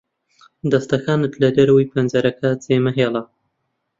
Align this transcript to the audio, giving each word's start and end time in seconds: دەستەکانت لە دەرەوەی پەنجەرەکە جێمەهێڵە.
دەستەکانت 0.71 1.33
لە 1.41 1.49
دەرەوەی 1.57 1.89
پەنجەرەکە 1.91 2.49
جێمەهێڵە. 2.63 3.23